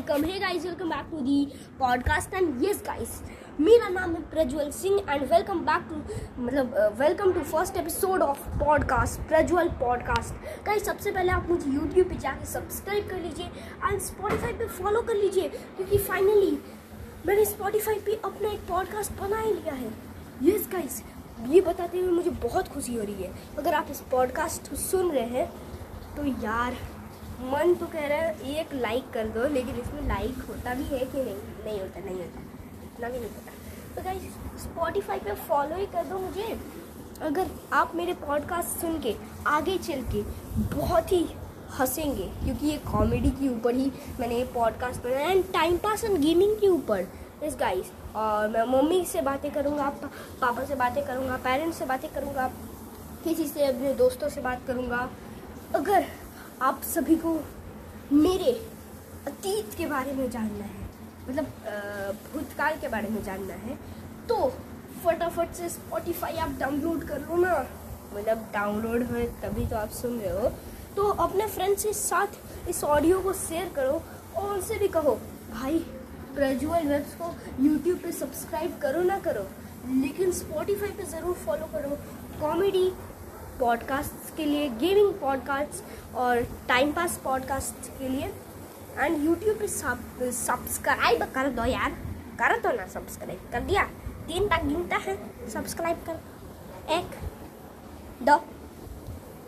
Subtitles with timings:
[0.00, 0.24] Welcome.
[0.24, 1.44] Hey guys welcome back to the
[1.78, 3.20] podcast and yes guys
[3.60, 5.96] मेरा नाम है Prajwal Singh and welcome back to
[6.42, 12.08] मतलब welcome to first episode of podcast Prajwal podcast guys सबसे पहले आप मुझे YouTube
[12.08, 13.46] पे जाके सब्सक्राइब कर लीजिए
[13.84, 16.58] एंड स्पॉटिफाई पे फॉलो कर लीजिए, क्योंकि फाइनली
[17.26, 19.92] मैंने स्पॉटिफाई पे अपना एक पॉडकास्ट बना ही लिया है।
[20.42, 21.02] यस गाइस
[21.48, 25.28] ये बताते हुए मुझे बहुत खुशी हो रही है। अगर आप इस पॉडकास्ट सुन रहे
[25.38, 25.46] हैं
[26.16, 26.76] तो यार
[27.42, 31.04] मन तो कह रहा है एक लाइक कर दो, लेकिन इसमें लाइक होता भी है
[31.04, 31.34] कि नहीं?
[31.64, 32.40] नहीं होता नहीं होता।
[32.84, 33.52] इतना भी नहीं होता।
[33.96, 34.22] तो गाइस
[34.62, 36.58] स्पॉटिफाई पे फॉलो ही कर दो मुझे।
[37.22, 39.14] अगर आप मेरे पॉडकास्ट सुन के,
[39.46, 40.22] आगे चल के
[40.76, 41.24] बहुत ही
[41.70, 46.16] हंसेंगे, क्योंकि ये कॉमेडी के ऊपर ही मैंने ये पॉडकास्ट बनाया and time pass and
[46.18, 47.06] gaming के ऊपर।
[47.44, 49.88] इस गाइस और मैं मम्मी से बातें करूँगा
[50.40, 52.50] पापा से बातें करूँगा पेरेंट्स से बातें करूँगा,
[53.24, 55.08] किसी से अपने दोस्तों से बात करूँगा।
[55.74, 56.06] अगर
[56.62, 57.32] आप सभी को
[58.12, 58.50] मेरे
[59.26, 60.88] अतीत के बारे में जानना है
[61.28, 61.46] मतलब
[62.32, 63.76] भूतकाल के बारे में जानना है।
[64.28, 64.36] तो
[65.04, 67.54] फटाफट से स्पॉटिफाई आप डाउनलोड कर लो ना।
[68.14, 70.48] मतलब डाउनलोड हो, तभी तो आप सुन रहे हो।
[70.96, 74.02] तो अपने फ्रेंड्स के साथ इस ऑडियो को शेयर करो
[74.36, 75.18] और उनसे भी कहो,
[75.52, 75.78] भाई
[76.34, 79.46] प्रज्वल वेब्स को यूट्यूब पे सब्सक्राइब करो ना करो।
[79.92, 81.96] लेकिन स्पॉटिफाई पे ज़रूर फॉलो करो।
[82.40, 82.90] कॉमेडी
[83.60, 88.32] पॉडकास्ट के लिए गेमिंग पॉडकास्ट और टाइम पास पॉडकास्ट के लिए.
[88.98, 91.90] एंड यूट्यूब पे सब्सक्राइब कर दो यार.
[92.40, 93.82] कर दो ना सब्सक्राइब कर दिया.
[94.26, 95.16] तीन तक गिनता है.
[95.50, 96.20] सब्सक्राइब कर.
[96.92, 97.10] एक,
[98.22, 98.36] दो,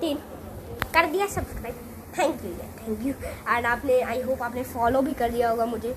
[0.00, 0.18] तीन.
[0.94, 1.74] कर दिया subscribe
[2.18, 3.14] thank you thank you
[3.48, 5.96] and आपने आई होप आपने फॉलो भी कर दिया होगा मुझे.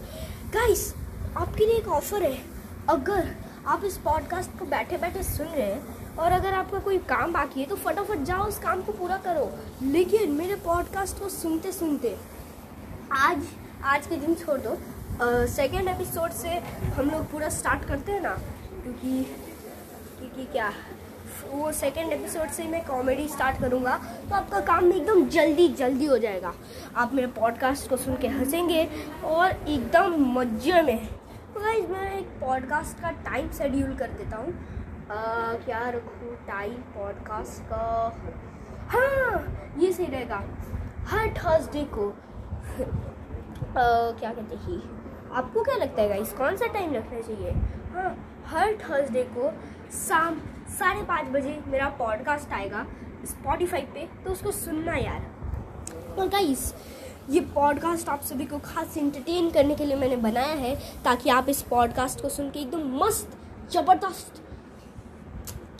[0.53, 0.93] गाइस
[1.37, 2.43] आपके लिए एक ऑफ़र है.
[2.89, 3.35] अगर
[3.67, 7.59] आप इस पॉडकास्ट को बैठे बैठे सुन रहे हैं और अगर आपका कोई काम बाकी
[7.59, 9.49] है तो फटाफट जाओ, उस काम को पूरा करो।
[9.83, 12.15] लेकिन मेरे पॉडकास्ट को सुनते सुनते
[13.11, 13.45] आज
[13.83, 14.75] आज के दिन छोड़ दो
[15.47, 16.49] सेकेंड एपिसोड से
[16.97, 18.35] हम लोग पूरा स्टार्ट करते हैं ना,
[18.73, 19.23] क्योंकि
[20.19, 20.71] क्योंकि क्या,
[21.51, 23.97] वो सेकेंड एपिसोड से मैं कॉमेडी स्टार्ट करूँगा
[24.29, 26.53] तो आपका काम एकदम जल्दी जल्दी हो जाएगा।
[26.95, 28.87] आप मेरे पॉडकास्ट को सुन के हंसेंगे
[29.25, 31.07] और एकदम मज़े में
[31.53, 34.53] तो मैं एक पॉडकास्ट का टाइम शेड्यूल कर देता हूँ।
[35.65, 36.47] क्या रखूँ?
[36.47, 38.19] टाइम पॉडकास्ट का
[38.87, 40.43] हाँ ये सही रहेगा।
[41.07, 42.13] हर थर्सडे को आ,
[44.19, 44.81] क्या कहते हैं?
[45.33, 47.51] आपको क्या लगता है गाइस कौन सा टाइम रखना चाहिए?
[47.93, 49.53] हाँ हर थर्सडे को
[49.97, 50.41] शाम
[50.79, 52.85] साढ़े पाँच बजे मेरा पॉडकास्ट आएगा
[53.25, 55.25] स्पॉटिफाई पे तो उसको सुनना यार।
[56.19, 56.73] और गाइस
[57.29, 61.49] ये पॉडकास्ट आप सभी को खास इंटरटेन करने के लिए मैंने बनाया है ताकि आप
[61.49, 63.37] इस पॉडकास्ट को सुन के एकदम मस्त,
[63.71, 64.41] ज़बरदस्त,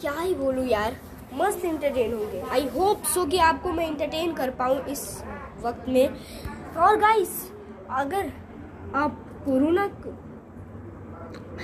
[0.02, 0.96] क्या ही बोलूँ यार,
[1.34, 5.04] मस्त इंटरटेन होंगे। आई होप सो कि आपको मैं इंटरटेन कर पाऊँ इस
[5.64, 6.08] वक्त में।
[6.78, 7.52] और गाइस
[7.92, 8.32] अगर
[8.96, 10.18] आप कोरोना को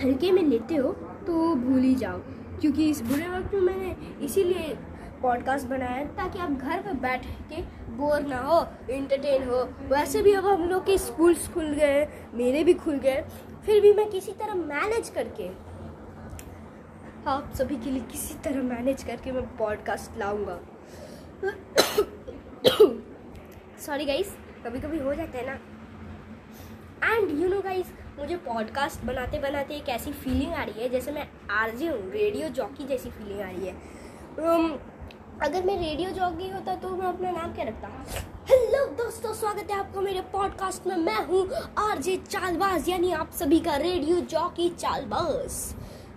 [0.02, 0.92] हल्के में लेते हो
[1.28, 2.18] तो भूल ही जाओ,
[2.62, 4.78] क्योंकि इस बुरे वक्त में मैंने इसीलिए
[5.22, 7.62] पॉडकास्ट बनाया ताकि आप घर पर बैठ के
[7.98, 8.60] बोर ना हो
[8.90, 13.24] इंटरटेन हो। वैसे भी अब हम लोग के स्कूल्स खुल गए मेरे भी खुल गए
[13.66, 15.48] फिर भी मैं किसी तरह मैनेज करके
[17.28, 20.60] आप सभी के लिए किसी तरह मैनेज करके मैं पॉडकास्ट लाऊँगा।
[23.86, 25.54] सॉरी गाइस कभी कभी हो जाता है ना।
[27.06, 31.12] एंड यू नो गाइस मुझे पॉडकास्ट बनाते बनाते एक ऐसी फीलिंग आ रही है जैसे
[31.12, 33.98] मैं आरजे हूँ रेडियो जॉकी जैसी फीलिंग आ रही है।
[34.40, 34.66] Um,
[35.44, 37.88] अगर मैं रेडियो जॉकी होता तो मैं अपना नाम क्या रखता?
[38.50, 41.46] हेलो दोस्तों, स्वागत है आपका मेरे पॉडकास्ट में। मैं हूँ
[41.80, 45.52] आरजे चालबाज, यानी आप सभी का रेडियो जॉकी चालबाज।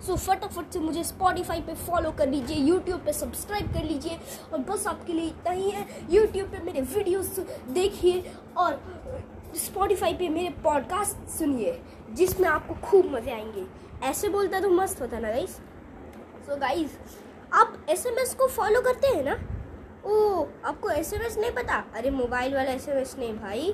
[0.07, 4.19] सो फटाफट से मुझे स्पॉटिफाई पे फॉलो कर लीजिए यूट्यूब पे सब्सक्राइब कर लीजिए,
[4.53, 7.39] और बस आपके लिए इतना ही है। यूट्यूब पे मेरे वीडियोस
[7.71, 8.79] देखिए और
[9.55, 11.79] स्पॉटिफाई पे मेरे पॉडकास्ट सुनिए,
[12.11, 13.65] जिसमें आपको खूब मज़े आएँगे।
[14.07, 15.55] ऐसे बोलता तो मस्त होता ना गाइस
[16.45, 16.97] सो गाइस
[17.53, 19.33] आप एस को फॉलो करते हैं ना?
[20.05, 21.83] ओ आपको एसएमएस नहीं पता?
[21.95, 23.73] अरे मोबाइल वाला एसएमएस नहीं भाई।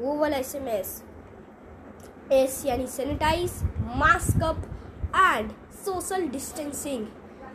[0.00, 0.68] वो वाला एस एम
[2.32, 3.62] एस यानी sanitise
[3.96, 4.58] mask up
[5.16, 5.50] and
[5.84, 7.06] social distancing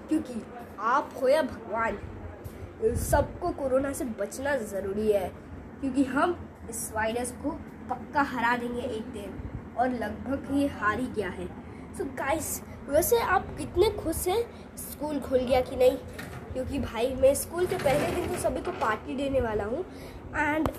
[0.09, 0.41] क्योंकि
[0.79, 1.97] आप हो या भगवान,
[3.01, 5.27] सबको कोरोना से बचना ज़रूरी है।
[5.79, 6.37] क्योंकि हम
[6.69, 7.51] इस वायरस को
[7.89, 11.47] पक्का हरा देंगे एक दिन और लगभग ये हार ही गया है।
[11.97, 12.47] सो so गाइस
[12.89, 14.41] वैसे आप कितने खुश हैं
[14.77, 15.97] स्कूल खुल गया कि नहीं?
[16.53, 19.83] क्योंकि भाई, मैं स्कूल के पहले दिन तो सभी को पार्टी देने वाला हूँ।
[20.35, 20.69] एंड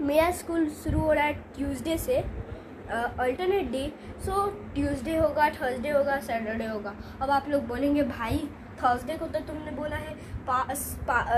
[0.00, 3.86] मेरा स्कूल शुरू हो रहा है ट्यूसडे से अल्टरनेट डे
[4.24, 8.38] सो ट्यूसडे होगा थर्सडे होगा सैटरडे होगा। अब आप लोग बोलेंगे, भाई
[8.82, 10.16] थर्सडे को तो तुमने बोला है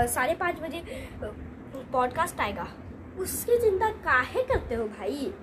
[0.07, 0.83] साढ़े पाँच बजे
[1.93, 2.67] पॉडकास्ट आएगा।
[3.19, 5.33] उसकी चिंता काहे करते हो भाई?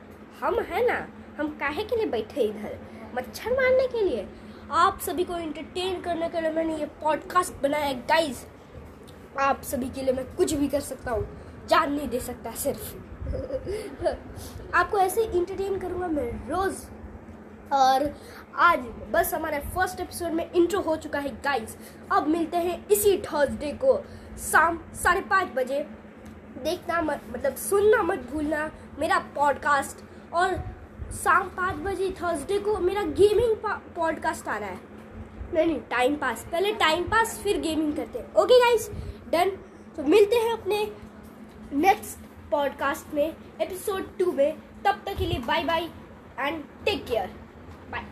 [0.40, 1.06] हम है ना,
[1.38, 2.78] हम काहे के लिए बैठे इधर?
[3.14, 4.28] मच्छर मारने के लिए।
[4.70, 8.44] आप सभी को इंटरटेन करने के लिए मैंने ये पॉडकास्ट बनाया है गाइज़
[9.40, 11.26] आप सभी के लिए मैं कुछ भी कर सकता हूँ,
[11.68, 12.94] जान नहीं दे सकता सिर्फ़।
[14.74, 16.84] आपको ऐसे इंटरटेन करूँगा मैं रोज़।
[17.72, 18.14] और
[18.56, 18.78] आज
[19.10, 21.76] बस हमारे फ़र्स्ट एपिसोड में इंट्रो हो चुका है गाइस
[22.12, 23.96] अब मिलते हैं इसी थर्सडे को
[24.38, 25.78] शाम साढ़े पाँच बजे।
[26.64, 30.04] देखना मत मतलब सुनना मत भूलना मेरा पॉडकास्ट
[30.34, 30.71] और
[31.12, 33.56] शाम पाँच बजे थर्सडे को मेरा गेमिंग
[33.96, 34.78] पॉडकास्ट आ रहा है।
[35.54, 38.90] नहीं नहीं टाइम पास पहले टाइम पास फिर गेमिंग करते हैं। ओके गाइस
[39.32, 39.50] डन
[39.96, 40.84] तो मिलते हैं अपने
[41.72, 44.52] नेक्स्ट पॉडकास्ट में एपिसोड टू में।
[44.84, 45.88] तब तक के लिए bye bye
[46.38, 47.30] and take care
[47.90, 48.04] bye